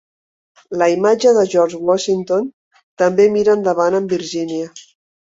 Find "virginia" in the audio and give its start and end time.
4.15-4.71